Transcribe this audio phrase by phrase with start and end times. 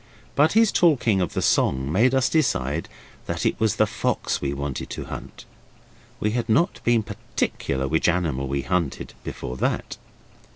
[0.35, 2.89] But his talking of the song made us decide
[3.27, 5.45] that it was the fox we wanted to hunt.
[6.19, 9.97] We had not been particular which animal we hunted before that.